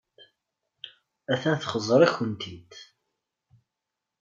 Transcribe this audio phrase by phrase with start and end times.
[1.33, 2.71] Attan txeẓẓer-ikent-id.